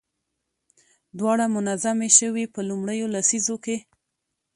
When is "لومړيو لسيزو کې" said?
2.69-3.77